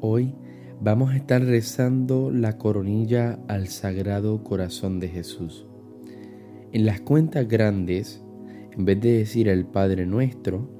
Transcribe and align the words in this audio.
Hoy 0.00 0.32
vamos 0.80 1.10
a 1.10 1.16
estar 1.16 1.42
rezando 1.42 2.30
la 2.30 2.56
coronilla 2.56 3.40
al 3.48 3.66
Sagrado 3.66 4.44
Corazón 4.44 5.00
de 5.00 5.08
Jesús. 5.08 5.66
En 6.70 6.86
las 6.86 7.00
cuentas 7.00 7.48
grandes, 7.48 8.22
en 8.76 8.84
vez 8.84 9.00
de 9.00 9.18
decir 9.18 9.48
el 9.48 9.66
Padre 9.66 10.06
nuestro, 10.06 10.70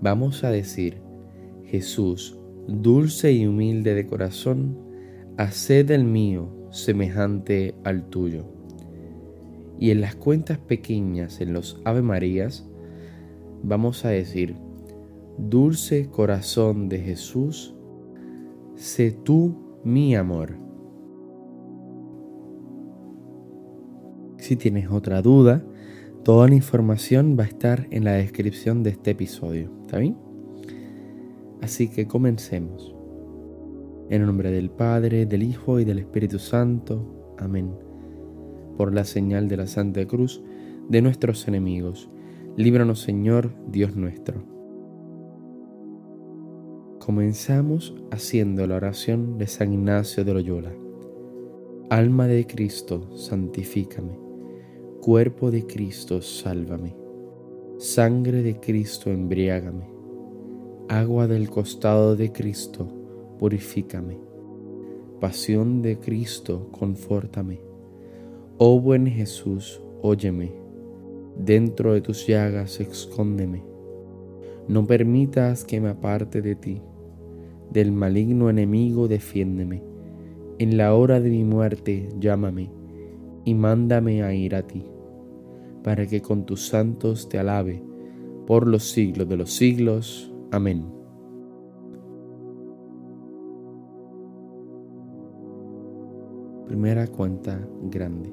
vamos 0.00 0.44
a 0.44 0.52
decir, 0.52 0.98
Jesús, 1.64 2.38
dulce 2.68 3.32
y 3.32 3.48
humilde 3.48 3.94
de 3.94 4.06
corazón, 4.06 4.78
haced 5.38 5.90
el 5.90 6.04
mío 6.04 6.48
semejante 6.70 7.74
al 7.82 8.08
tuyo. 8.08 8.44
Y 9.76 9.90
en 9.90 10.00
las 10.00 10.14
cuentas 10.14 10.58
pequeñas, 10.58 11.40
en 11.40 11.52
los 11.52 11.80
Ave 11.84 12.02
Marías, 12.02 12.64
vamos 13.64 14.04
a 14.04 14.10
decir, 14.10 14.54
dulce 15.36 16.08
corazón 16.10 16.88
de 16.88 17.00
Jesús, 17.00 17.74
sé 18.78 19.10
tú 19.10 19.80
mi 19.82 20.14
amor. 20.14 20.56
Si 24.38 24.54
tienes 24.54 24.88
otra 24.88 25.20
duda, 25.20 25.64
toda 26.22 26.48
la 26.48 26.54
información 26.54 27.36
va 27.38 27.42
a 27.44 27.48
estar 27.48 27.88
en 27.90 28.04
la 28.04 28.12
descripción 28.12 28.84
de 28.84 28.90
este 28.90 29.10
episodio, 29.10 29.72
¿está 29.80 29.98
bien? 29.98 30.16
Así 31.60 31.88
que 31.88 32.06
comencemos. 32.06 32.94
En 34.10 34.22
el 34.22 34.26
nombre 34.26 34.50
del 34.50 34.70
Padre, 34.70 35.26
del 35.26 35.42
Hijo 35.42 35.80
y 35.80 35.84
del 35.84 35.98
Espíritu 35.98 36.38
Santo. 36.38 37.34
Amén. 37.36 37.74
Por 38.76 38.94
la 38.94 39.04
señal 39.04 39.48
de 39.48 39.56
la 39.56 39.66
Santa 39.66 40.06
Cruz 40.06 40.40
de 40.88 41.02
nuestros 41.02 41.46
enemigos, 41.48 42.08
líbranos 42.56 43.00
Señor, 43.00 43.52
Dios 43.66 43.96
nuestro 43.96 44.57
Comenzamos 47.08 47.94
haciendo 48.10 48.66
la 48.66 48.76
oración 48.76 49.38
de 49.38 49.46
San 49.46 49.72
Ignacio 49.72 50.26
de 50.26 50.34
Loyola. 50.34 50.74
Alma 51.88 52.26
de 52.26 52.46
Cristo, 52.46 53.16
santifícame. 53.16 54.18
Cuerpo 55.00 55.50
de 55.50 55.66
Cristo, 55.66 56.20
sálvame. 56.20 56.94
Sangre 57.78 58.42
de 58.42 58.60
Cristo, 58.60 59.10
embriágame. 59.10 59.88
Agua 60.90 61.26
del 61.26 61.48
costado 61.48 62.14
de 62.14 62.30
Cristo, 62.30 62.86
purifícame. 63.38 64.18
Pasión 65.18 65.80
de 65.80 65.98
Cristo, 65.98 66.68
confórtame. 66.72 67.62
Oh 68.58 68.78
buen 68.82 69.06
Jesús, 69.06 69.80
óyeme. 70.02 70.52
Dentro 71.38 71.94
de 71.94 72.02
tus 72.02 72.26
llagas, 72.26 72.80
escóndeme. 72.80 73.64
No 74.68 74.86
permitas 74.86 75.64
que 75.64 75.80
me 75.80 75.88
aparte 75.88 76.42
de 76.42 76.54
ti 76.54 76.82
del 77.70 77.92
maligno 77.92 78.50
enemigo 78.50 79.08
defiéndeme. 79.08 79.82
En 80.58 80.76
la 80.76 80.94
hora 80.94 81.20
de 81.20 81.30
mi 81.30 81.44
muerte 81.44 82.08
llámame 82.18 82.70
y 83.44 83.54
mándame 83.54 84.22
a 84.22 84.34
ir 84.34 84.54
a 84.54 84.66
ti, 84.66 84.84
para 85.82 86.06
que 86.06 86.20
con 86.20 86.44
tus 86.44 86.66
santos 86.66 87.28
te 87.28 87.38
alabe 87.38 87.82
por 88.46 88.66
los 88.66 88.84
siglos 88.90 89.28
de 89.28 89.36
los 89.36 89.50
siglos. 89.50 90.32
Amén. 90.50 90.98
Primera 96.66 97.06
cuenta 97.06 97.66
grande. 97.84 98.30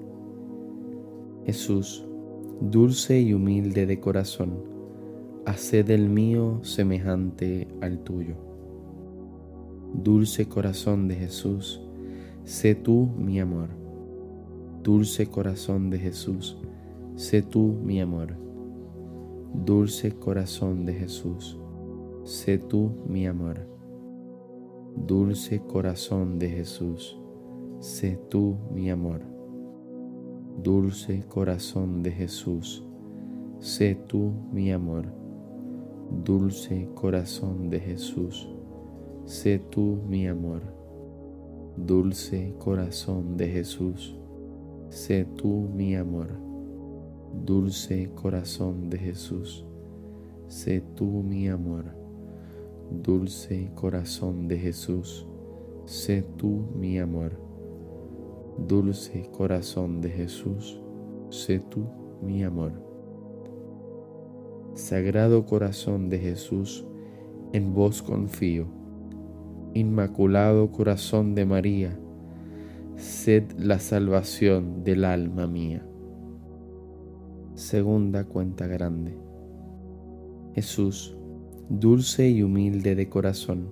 Jesús, 1.46 2.06
dulce 2.60 3.22
y 3.22 3.34
humilde 3.34 3.86
de 3.86 4.00
corazón, 4.00 4.64
haced 5.46 5.90
el 5.90 6.10
mío 6.10 6.60
semejante 6.64 7.68
al 7.82 8.00
tuyo. 8.00 8.45
Dulce 10.06 10.48
corazón 10.48 11.08
de 11.08 11.16
Jesús, 11.16 11.82
sé 12.44 12.76
tú 12.76 13.10
mi 13.18 13.40
amor. 13.40 13.70
Dulce 14.84 15.26
corazón 15.26 15.90
de 15.90 15.98
Jesús, 15.98 16.60
sé 17.16 17.42
tú 17.42 17.76
mi 17.84 18.00
amor. 18.00 18.38
Dulce 19.66 20.12
corazón 20.12 20.86
de 20.86 20.94
Jesús, 20.94 21.58
sé 22.24 22.60
tú 22.60 22.92
mi 23.08 23.26
amor. 23.26 23.68
Dulce 24.96 25.64
corazón 25.64 26.38
de 26.38 26.50
Jesús, 26.52 27.18
sé 27.80 28.20
tú 28.30 28.58
mi 28.72 28.92
amor. 28.92 29.22
Dulce 30.62 31.24
corazón 31.28 32.04
de 32.04 32.12
Jesús, 32.12 32.84
sé 33.60 33.96
tú 33.96 34.34
mi 34.54 34.72
amor. 34.72 35.12
Dulce 36.24 36.92
corazón 36.94 37.72
de 37.72 37.80
Jesús 37.80 38.55
sé 39.26 39.58
tú 39.58 39.98
mi 40.08 40.28
amor. 40.28 40.62
Dulce 41.78 42.54
corazón 42.60 43.38
de 43.38 43.48
Jesús, 43.48 44.16
sé 44.90 45.26
tú 45.26 45.68
mi 45.74 45.96
amor. 45.96 46.30
Dulce 47.44 48.12
corazón 48.16 48.90
de 48.90 49.00
Jesús, 49.00 49.66
sé 50.48 50.82
tú 50.96 51.06
mi 51.06 51.50
amor. 51.50 51.86
Dulce 52.92 53.72
corazón 53.74 54.48
de 54.48 54.60
Jesús, 54.60 55.28
sé 55.86 56.22
tú 56.38 56.68
mi 56.76 57.00
amor. 57.00 57.32
Dulce 58.60 59.28
corazón 59.32 60.02
de 60.02 60.10
Jesús, 60.12 60.80
sé 61.30 61.60
tú 61.60 61.88
mi 62.22 62.44
amor. 62.44 62.74
Sagrado 64.76 65.46
corazón 65.46 66.10
de 66.10 66.20
Jesús, 66.20 66.86
en 67.54 67.74
vos 67.74 68.02
confío 68.04 68.85
Inmaculado 69.76 70.72
Corazón 70.72 71.36
de 71.36 71.46
María, 71.46 72.00
sed 72.96 73.44
la 73.58 73.80
salvación 73.80 74.86
del 74.86 75.04
alma 75.04 75.48
mía. 75.48 75.86
Segunda 77.56 78.24
cuenta 78.24 78.68
grande. 78.68 79.18
Jesús, 80.54 81.18
dulce 81.68 82.30
y 82.30 82.42
humilde 82.42 82.96
de 82.96 83.10
corazón, 83.10 83.68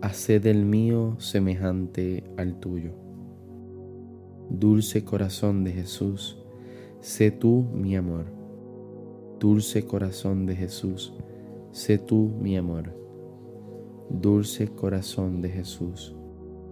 haced 0.00 0.44
el 0.44 0.64
mío 0.64 1.14
semejante 1.20 2.24
al 2.36 2.58
tuyo. 2.58 2.90
Dulce 4.50 5.04
corazón 5.04 5.62
de 5.62 5.70
Jesús, 5.70 6.36
sé 6.98 7.30
tú 7.30 7.64
mi 7.72 7.94
amor. 7.94 8.24
Dulce 9.38 9.84
corazón 9.84 10.46
de 10.46 10.56
Jesús, 10.56 11.14
sé 11.70 11.98
tú 11.98 12.32
mi 12.40 12.56
amor 12.56 13.01
Dulce 14.10 14.68
corazón 14.68 15.40
de 15.40 15.48
Jesús, 15.48 16.14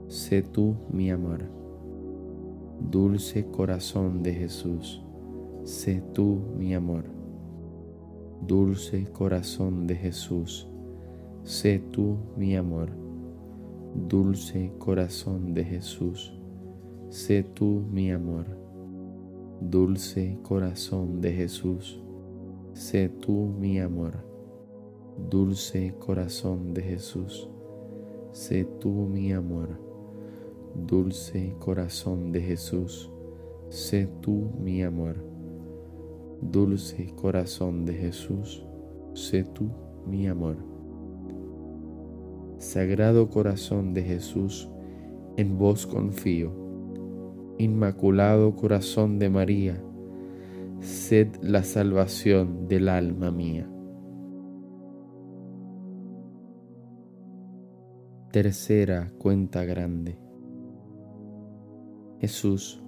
sé 0.08 0.42
tú 0.42 0.74
mi 0.92 1.10
amor. 1.10 1.44
Dulce 2.90 3.46
corazón 3.46 4.22
de 4.22 4.34
Jesús, 4.34 5.00
sé 5.64 6.02
tú 6.12 6.40
mi 6.58 6.74
amor. 6.74 7.04
Dulce 8.46 9.06
corazón 9.12 9.86
de 9.86 9.94
Jesús, 9.94 10.66
sé 11.44 11.78
tú 11.78 12.16
mi 12.36 12.56
amor. 12.56 12.90
Dulce 13.94 14.72
corazón 14.78 15.54
de 15.54 15.64
Jesús, 15.64 16.34
sé 17.08 17.42
tú 17.42 17.84
mi 17.90 18.10
amor. 18.10 18.46
Dulce 19.60 20.38
corazón 20.42 21.20
de 21.20 21.32
Jesús, 21.32 22.02
sé 22.74 23.08
tú 23.08 23.54
mi 23.58 23.78
amor 23.78 24.29
Dulce 25.28 25.94
corazón 25.98 26.72
de 26.74 26.82
Jesús, 26.82 27.48
sé 28.32 28.64
tú 28.64 28.90
mi 28.90 29.32
amor. 29.32 29.78
Dulce 30.74 31.54
corazón 31.58 32.32
de 32.32 32.40
Jesús, 32.40 33.10
sé 33.68 34.08
tú 34.20 34.50
mi 34.60 34.82
amor. 34.82 35.16
Dulce 36.40 37.12
corazón 37.14 37.84
de 37.84 37.94
Jesús, 37.94 38.64
sé 39.14 39.44
tú 39.44 39.68
mi 40.06 40.26
amor. 40.26 40.56
Sagrado 42.58 43.28
corazón 43.30 43.94
de 43.94 44.02
Jesús, 44.02 44.68
en 45.36 45.58
vos 45.58 45.86
confío. 45.86 46.52
Inmaculado 47.58 48.56
corazón 48.56 49.18
de 49.18 49.28
María, 49.28 49.80
sed 50.80 51.28
la 51.42 51.62
salvación 51.62 52.66
del 52.68 52.88
alma 52.88 53.30
mía. 53.30 53.70
Tercera 58.30 59.10
cuenta 59.18 59.64
grande. 59.64 60.16
Jesús, 62.20 62.80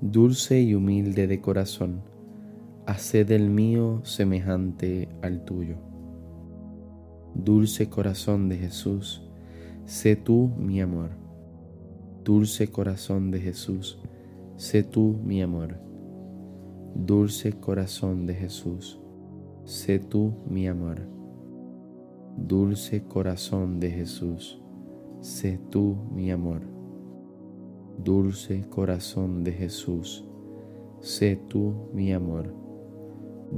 dulce 0.00 0.62
y 0.62 0.74
humilde 0.74 1.26
de 1.26 1.42
corazón, 1.42 2.00
haced 2.86 3.30
el 3.30 3.50
mío 3.50 4.00
semejante 4.04 5.10
al 5.20 5.44
tuyo. 5.44 5.76
Dulce 7.34 7.90
corazón 7.90 8.48
de 8.48 8.56
Jesús, 8.56 9.22
sé 9.84 10.16
tú 10.16 10.50
mi 10.56 10.80
amor. 10.80 11.10
Dulce 12.24 12.68
corazón 12.68 13.30
de 13.30 13.40
Jesús, 13.40 13.98
sé 14.56 14.82
tú 14.82 15.20
mi 15.22 15.42
amor. 15.42 15.78
Dulce 16.94 17.52
corazón 17.52 18.24
de 18.24 18.34
Jesús, 18.34 18.98
sé 19.64 19.98
tú 19.98 20.32
mi 20.48 20.68
amor. 20.68 21.02
Dulce 22.38 23.04
corazón 23.04 23.78
de 23.78 23.90
Jesús, 23.90 24.62
sé 25.20 25.58
tú 25.70 25.96
mi 26.14 26.30
amor. 26.30 26.62
Dulce 28.02 28.68
corazón 28.68 29.42
de 29.42 29.52
Jesús, 29.52 30.24
sé 31.00 31.36
tú 31.48 31.88
mi 31.92 32.12
amor. 32.12 32.54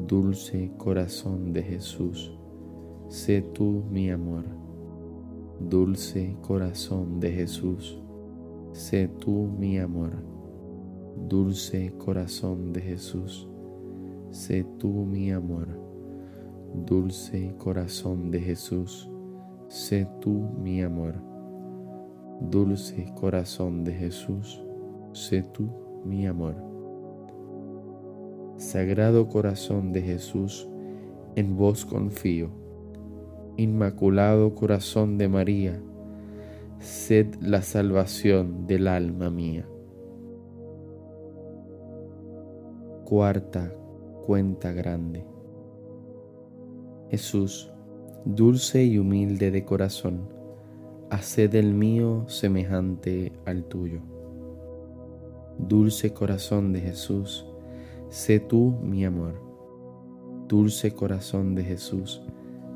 Dulce 0.06 0.70
corazón 0.76 1.52
de 1.52 1.62
Jesús, 1.62 2.38
sé 3.08 3.42
tú 3.42 3.82
mi 3.90 4.10
amor. 4.10 4.44
Dulce 5.60 6.36
corazón 6.40 7.20
de 7.20 7.32
Jesús, 7.32 7.98
sé 8.72 9.08
tú 9.08 9.50
mi 9.58 9.78
amor. 9.78 10.12
Dulce 11.28 11.92
corazón 11.98 12.72
de 12.72 12.80
Jesús, 12.80 13.48
sé 14.30 14.64
tú 14.78 14.88
mi 14.88 15.32
amor. 15.32 15.68
Dulce 16.86 17.54
corazón 17.58 18.30
de 18.30 18.40
Jesús, 18.40 19.10
sé 19.68 20.06
tú 20.20 20.50
mi 20.62 20.82
amor. 20.82 21.14
Dulce 22.40 23.12
corazón 23.16 23.82
de 23.82 23.92
Jesús, 23.94 24.62
sé 25.12 25.42
tú 25.42 25.68
mi 26.04 26.26
amor. 26.26 26.54
Sagrado 28.56 29.28
corazón 29.28 29.92
de 29.92 30.02
Jesús, 30.02 30.68
en 31.34 31.56
vos 31.56 31.84
confío. 31.84 32.50
Inmaculado 33.56 34.54
corazón 34.54 35.18
de 35.18 35.28
María, 35.28 35.82
sed 36.78 37.34
la 37.40 37.62
salvación 37.62 38.68
del 38.68 38.86
alma 38.86 39.30
mía. 39.30 39.68
Cuarta 43.04 43.72
cuenta 44.26 44.72
grande. 44.72 45.24
Jesús, 47.10 47.72
dulce 48.24 48.84
y 48.84 48.98
humilde 48.98 49.50
de 49.50 49.64
corazón, 49.64 50.37
haced 51.10 51.54
el 51.54 51.72
mío 51.72 52.24
semejante 52.28 53.32
al 53.46 53.64
tuyo. 53.64 54.00
Dulce 55.58 56.12
corazón 56.12 56.72
de 56.72 56.80
Jesús, 56.80 57.46
sé 58.10 58.40
tú 58.40 58.76
mi 58.82 59.04
amor. 59.04 59.34
Dulce 60.46 60.92
corazón 60.92 61.54
de 61.54 61.64
Jesús, 61.64 62.22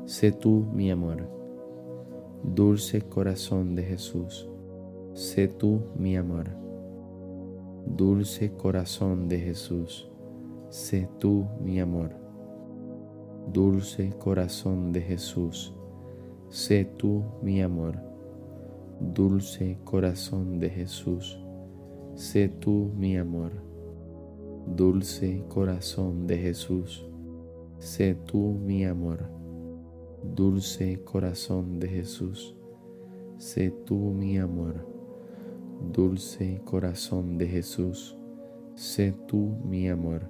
sé 0.05 0.31
tú 0.31 0.65
mi 0.73 0.91
amor. 0.91 1.29
Dulce 2.43 3.01
corazón 3.01 3.75
de 3.75 3.83
Jesús, 3.83 4.49
sé 5.13 5.47
tú 5.47 5.81
mi 5.95 6.17
amor. 6.17 6.49
Dulce 7.85 8.51
corazón 8.53 9.27
de 9.29 9.39
Jesús, 9.39 10.09
sé 10.69 11.07
tú 11.19 11.45
mi 11.63 11.79
amor. 11.79 12.11
Dulce 13.51 14.11
corazón 14.17 14.91
de 14.91 15.01
Jesús, 15.01 15.73
sé 16.49 16.85
tú 16.85 17.23
mi 17.41 17.61
amor 17.61 18.12
Dulce 19.11 19.77
corazón 19.83 20.59
de 20.59 20.69
Jesús, 20.69 21.37
sé 22.15 22.47
tú 22.47 22.89
mi 22.95 23.17
amor. 23.17 23.51
Dulce 24.65 25.43
corazón 25.49 26.25
de 26.25 26.37
Jesús, 26.37 27.05
sé 27.79 28.15
tú 28.15 28.57
mi 28.65 28.85
amor. 28.85 29.29
Dulce 30.23 31.03
corazón 31.03 31.79
de 31.79 31.89
Jesús, 31.89 32.55
sé 33.37 33.71
tú 33.85 33.97
mi 33.97 34.37
amor. 34.37 34.87
Dulce 35.91 36.61
corazón 36.63 37.37
de 37.37 37.47
Jesús, 37.47 38.17
sé 38.73 39.13
tú 39.27 39.57
mi 39.65 39.89
amor. 39.89 40.29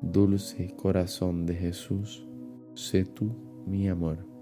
Dulce 0.00 0.74
corazón 0.76 1.44
de 1.44 1.54
Jesús, 1.54 2.26
sé 2.74 3.04
tú 3.04 3.34
mi 3.66 3.88
amor. 3.88 4.37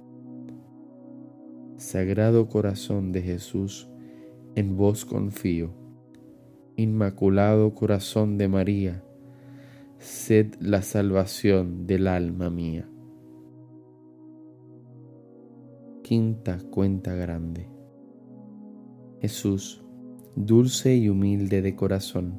Sagrado 1.86 2.48
Corazón 2.48 3.12
de 3.12 3.22
Jesús, 3.22 3.88
en 4.56 4.76
vos 4.76 5.04
confío. 5.04 5.70
Inmaculado 6.74 7.76
Corazón 7.76 8.38
de 8.38 8.48
María, 8.48 9.04
sed 10.00 10.54
la 10.58 10.82
salvación 10.82 11.86
del 11.86 12.08
alma 12.08 12.50
mía. 12.50 12.88
Quinta 16.02 16.58
cuenta 16.72 17.14
grande. 17.14 17.68
Jesús, 19.20 19.84
dulce 20.34 20.96
y 20.96 21.08
humilde 21.08 21.62
de 21.62 21.76
corazón, 21.76 22.34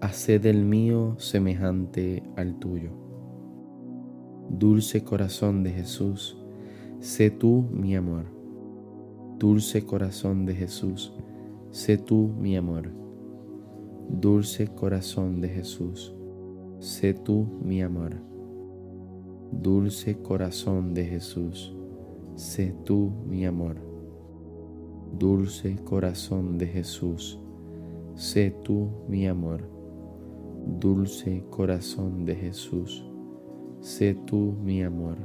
haced 0.00 0.44
el 0.44 0.64
mío 0.64 1.14
semejante 1.20 2.24
al 2.34 2.58
tuyo. 2.58 2.90
Dulce 4.50 5.04
corazón 5.04 5.62
de 5.62 5.70
Jesús, 5.70 6.36
sé 6.98 7.30
tú 7.30 7.68
mi 7.70 7.94
amor 7.94 8.35
Dulce 9.38 9.84
corazón 9.84 10.46
de 10.46 10.54
Jesús, 10.54 11.12
sé 11.70 11.98
tú 11.98 12.30
mi 12.38 12.56
amor. 12.56 12.90
Dulce 14.08 14.68
corazón 14.68 15.42
de 15.42 15.50
Jesús, 15.50 16.14
sé 16.80 17.12
tú 17.12 17.46
mi 17.62 17.82
amor. 17.82 18.14
Dulce 19.52 20.16
corazón 20.22 20.94
de 20.94 21.04
Jesús, 21.04 21.74
sé 22.34 22.74
tú 22.84 23.12
mi 23.28 23.44
amor. 23.44 23.76
Dulce 25.18 25.76
corazón 25.84 26.56
de 26.56 26.66
Jesús, 26.68 27.38
sé 28.14 28.54
tú 28.62 28.88
mi 29.06 29.26
amor. 29.26 29.68
Dulce 30.80 31.44
corazón 31.50 32.24
de 32.24 32.36
Jesús, 32.36 33.04
sé 33.80 34.14
tú 34.14 34.54
mi 34.64 34.82
amor. 34.82 35.18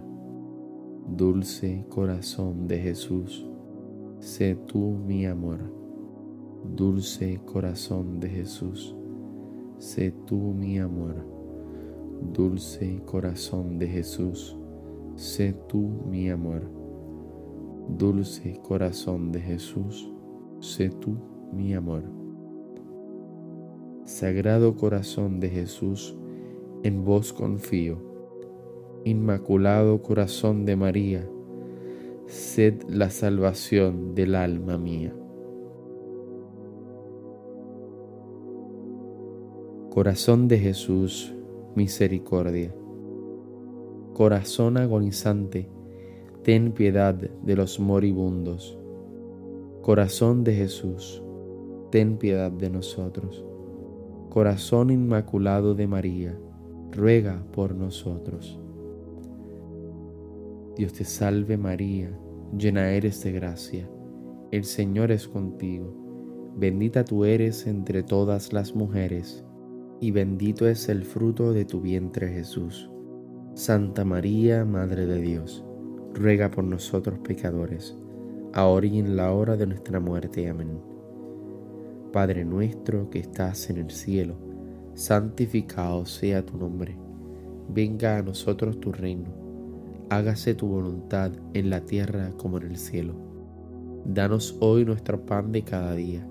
Dulce 1.08 1.86
corazón 1.90 2.68
de 2.68 2.78
Jesús, 2.78 3.46
sé 4.22 4.56
tú 4.56 5.00
mi 5.08 5.26
amor. 5.26 5.60
Dulce 6.76 7.42
corazón 7.44 8.20
de 8.20 8.30
Jesús, 8.30 8.96
sé 9.80 10.14
tú 10.28 10.54
mi 10.54 10.78
amor. 10.78 11.26
Dulce 12.32 13.02
corazón 13.04 13.80
de 13.80 13.88
Jesús, 13.88 14.56
sé 15.16 15.54
tú 15.68 15.90
mi 16.08 16.30
amor. 16.30 16.62
Dulce 17.98 18.60
corazón 18.62 19.32
de 19.32 19.42
Jesús, 19.42 20.12
sé 20.60 20.90
tú 20.90 21.18
mi 21.52 21.74
amor. 21.74 22.04
Sagrado 24.06 24.76
corazón 24.76 25.40
de 25.40 25.50
Jesús, 25.50 26.16
en 26.84 27.04
vos 27.04 27.34
confío. 27.34 27.98
Inmaculado 29.04 30.04
corazón 30.04 30.64
de 30.66 30.76
María, 30.76 31.28
sed 32.32 32.84
la 32.88 33.10
salvación 33.10 34.16
del 34.16 34.36
alma 34.36 34.78
mía. 34.78 35.14
Corazón 39.90 40.48
de 40.48 40.58
Jesús, 40.58 41.36
misericordia. 41.76 42.74
Corazón 44.14 44.78
agonizante, 44.78 45.70
ten 46.42 46.72
piedad 46.72 47.16
de 47.16 47.56
los 47.58 47.82
moribundos. 47.82 48.80
Corazón 49.82 50.46
de 50.46 50.54
Jesús, 50.54 51.22
ten 51.92 52.18
piedad 52.18 52.50
de 52.50 52.70
nosotros. 52.70 53.44
Corazón 54.30 54.90
inmaculado 54.90 55.76
de 55.76 55.88
María, 55.88 56.40
ruega 56.94 57.44
por 57.52 57.76
nosotros. 57.76 58.58
Dios 60.76 60.94
te 60.94 61.04
salve 61.04 61.58
María, 61.58 62.10
llena 62.58 62.92
eres 62.92 63.22
de 63.24 63.34
gracia, 63.34 63.90
el 64.52 64.64
Señor 64.64 65.12
es 65.12 65.28
contigo, 65.28 66.54
bendita 66.56 67.04
tú 67.04 67.26
eres 67.26 67.68
entre 67.68 68.04
todas 68.04 68.54
las 68.54 68.74
mujeres, 68.74 69.44
y 70.00 70.12
bendito 70.12 70.70
es 70.70 70.88
el 70.88 71.04
fruto 71.04 71.52
de 71.52 71.66
tu 71.66 71.82
vientre 71.82 72.30
Jesús. 72.30 72.90
Santa 73.54 74.06
María, 74.06 74.64
Madre 74.64 75.06
de 75.06 75.20
Dios, 75.20 75.66
ruega 76.14 76.50
por 76.50 76.64
nosotros 76.64 77.20
pecadores, 77.20 77.98
ahora 78.54 78.88
y 78.88 79.00
en 79.00 79.18
la 79.18 79.34
hora 79.34 79.58
de 79.58 79.68
nuestra 79.68 80.00
muerte. 80.00 80.48
Amén. 80.48 80.80
Padre 82.14 82.46
nuestro 82.46 83.10
que 83.10 83.20
estás 83.20 83.70
en 83.70 83.78
el 83.78 83.92
cielo, 83.92 84.36
santificado 84.94 86.06
sea 86.06 86.46
tu 86.46 86.58
nombre, 86.58 86.98
venga 87.68 88.18
a 88.18 88.22
nosotros 88.22 88.80
tu 88.80 88.94
reino 88.94 89.41
hágase 90.12 90.54
tu 90.56 90.68
voluntad 90.68 91.32
en 91.54 91.70
la 91.70 91.86
tierra 91.86 92.32
como 92.36 92.58
en 92.58 92.64
el 92.64 92.78
cielo. 92.78 93.16
Danos 94.04 94.58
hoy 94.60 94.84
nuestro 94.84 95.26
pan 95.26 95.54
de 95.54 95.64
cada 95.64 95.96
día. 95.96 96.28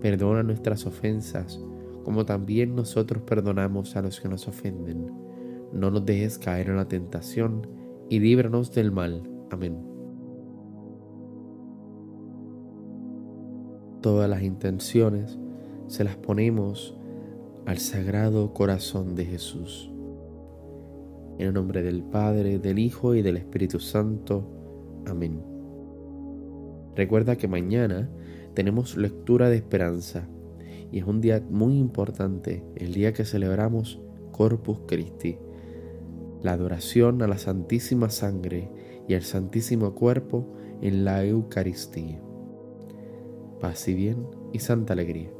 Perdona 0.00 0.42
nuestras 0.42 0.86
ofensas, 0.86 1.60
como 2.04 2.24
también 2.24 2.74
nosotros 2.74 3.22
perdonamos 3.24 3.96
a 3.96 4.02
los 4.02 4.18
que 4.18 4.30
nos 4.30 4.48
ofenden. 4.48 5.12
No 5.74 5.90
nos 5.90 6.06
dejes 6.06 6.38
caer 6.38 6.70
en 6.70 6.76
la 6.76 6.88
tentación, 6.88 7.66
y 8.08 8.18
líbranos 8.18 8.72
del 8.72 8.92
mal. 8.92 9.22
Amén. 9.50 9.76
Todas 14.00 14.28
las 14.28 14.42
intenciones 14.42 15.38
se 15.86 16.02
las 16.02 16.16
ponemos 16.16 16.96
al 17.66 17.76
Sagrado 17.76 18.54
Corazón 18.54 19.14
de 19.14 19.26
Jesús. 19.26 19.91
En 21.38 21.48
el 21.48 21.54
nombre 21.54 21.82
del 21.82 22.02
Padre, 22.02 22.58
del 22.58 22.78
Hijo 22.78 23.14
y 23.14 23.22
del 23.22 23.36
Espíritu 23.36 23.80
Santo. 23.80 24.46
Amén. 25.06 25.42
Recuerda 26.94 27.36
que 27.36 27.48
mañana 27.48 28.10
tenemos 28.54 28.96
lectura 28.96 29.48
de 29.48 29.56
esperanza 29.56 30.28
y 30.90 30.98
es 30.98 31.04
un 31.04 31.20
día 31.20 31.42
muy 31.50 31.78
importante, 31.78 32.62
el 32.76 32.92
día 32.92 33.12
que 33.14 33.24
celebramos 33.24 34.00
Corpus 34.30 34.80
Christi, 34.86 35.38
la 36.42 36.52
adoración 36.52 37.22
a 37.22 37.26
la 37.26 37.38
Santísima 37.38 38.10
Sangre 38.10 38.70
y 39.08 39.14
al 39.14 39.22
Santísimo 39.22 39.94
Cuerpo 39.94 40.52
en 40.82 41.04
la 41.04 41.24
Eucaristía. 41.24 42.20
Paz 43.60 43.88
y 43.88 43.94
bien 43.94 44.26
y 44.52 44.58
santa 44.58 44.92
alegría. 44.92 45.30